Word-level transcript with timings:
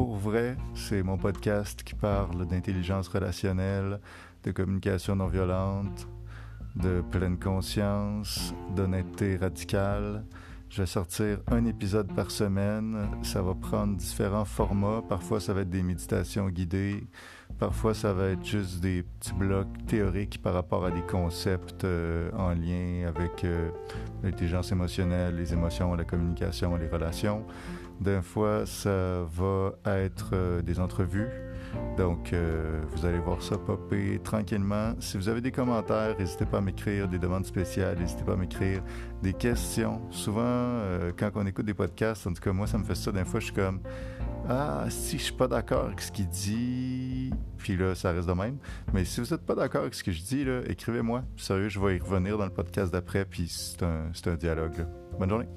pour 0.00 0.16
vrai, 0.16 0.56
c'est 0.74 1.02
mon 1.02 1.18
podcast 1.18 1.82
qui 1.82 1.94
parle 1.94 2.46
d'intelligence 2.46 3.06
relationnelle, 3.08 4.00
de 4.44 4.50
communication 4.50 5.14
non 5.14 5.26
violente, 5.26 6.08
de 6.74 7.02
pleine 7.10 7.38
conscience, 7.38 8.54
d'honnêteté 8.74 9.36
radicale. 9.36 10.24
Je 10.70 10.82
vais 10.82 10.86
sortir 10.86 11.38
un 11.50 11.64
épisode 11.64 12.14
par 12.14 12.30
semaine. 12.30 13.08
Ça 13.22 13.42
va 13.42 13.54
prendre 13.54 13.96
différents 13.96 14.44
formats. 14.44 15.02
Parfois, 15.08 15.40
ça 15.40 15.52
va 15.52 15.62
être 15.62 15.68
des 15.68 15.82
méditations 15.82 16.48
guidées. 16.48 17.02
Parfois, 17.58 17.92
ça 17.92 18.12
va 18.12 18.28
être 18.28 18.44
juste 18.44 18.80
des 18.80 19.02
petits 19.02 19.32
blocs 19.32 19.66
théoriques 19.88 20.40
par 20.40 20.54
rapport 20.54 20.84
à 20.84 20.92
des 20.92 21.02
concepts 21.02 21.82
euh, 21.82 22.30
en 22.38 22.50
lien 22.50 23.08
avec 23.08 23.42
euh, 23.42 23.70
l'intelligence 24.22 24.70
émotionnelle, 24.70 25.34
les 25.34 25.52
émotions, 25.52 25.92
la 25.96 26.04
communication, 26.04 26.76
les 26.76 26.86
relations. 26.86 27.44
D'un 28.00 28.22
fois, 28.22 28.64
ça 28.64 29.24
va 29.24 29.72
être 29.86 30.30
euh, 30.34 30.62
des 30.62 30.78
entrevues. 30.78 31.30
Donc, 31.96 32.32
euh, 32.32 32.80
vous 32.90 33.04
allez 33.04 33.18
voir 33.18 33.42
ça 33.42 33.58
popper 33.58 34.18
tranquillement. 34.22 34.94
Si 35.00 35.16
vous 35.16 35.28
avez 35.28 35.40
des 35.40 35.52
commentaires, 35.52 36.16
n'hésitez 36.18 36.46
pas 36.46 36.58
à 36.58 36.60
m'écrire 36.60 37.08
des 37.08 37.18
demandes 37.18 37.44
spéciales, 37.44 37.98
n'hésitez 37.98 38.24
pas 38.24 38.32
à 38.32 38.36
m'écrire 38.36 38.82
des 39.22 39.32
questions. 39.32 40.00
Souvent, 40.10 40.40
euh, 40.44 41.12
quand 41.16 41.30
on 41.34 41.46
écoute 41.46 41.66
des 41.66 41.74
podcasts, 41.74 42.26
en 42.26 42.32
tout 42.32 42.42
cas, 42.42 42.52
moi, 42.52 42.66
ça 42.66 42.78
me 42.78 42.84
fait 42.84 42.94
ça. 42.94 43.12
D'un 43.12 43.24
fois, 43.24 43.40
je 43.40 43.46
suis 43.46 43.54
comme 43.54 43.80
Ah, 44.48 44.86
si 44.88 45.18
je 45.18 45.24
suis 45.24 45.34
pas 45.34 45.48
d'accord 45.48 45.86
avec 45.86 46.00
ce 46.00 46.10
qu'il 46.10 46.28
dit, 46.28 47.30
puis 47.58 47.76
là, 47.76 47.94
ça 47.94 48.12
reste 48.12 48.28
de 48.28 48.32
même. 48.32 48.56
Mais 48.94 49.04
si 49.04 49.20
vous 49.20 49.26
n'êtes 49.30 49.44
pas 49.44 49.54
d'accord 49.54 49.82
avec 49.82 49.94
ce 49.94 50.02
que 50.02 50.12
je 50.12 50.22
dis, 50.22 50.46
écrivez-moi. 50.68 51.22
Sérieux, 51.36 51.68
je 51.68 51.78
vais 51.78 51.96
y 51.96 52.00
revenir 52.00 52.38
dans 52.38 52.46
le 52.46 52.52
podcast 52.52 52.92
d'après, 52.92 53.24
puis 53.24 53.48
c'est 53.48 53.82
un, 53.82 54.10
un 54.26 54.34
dialogue. 54.36 54.86
Bonne 55.18 55.28
journée. 55.28 55.48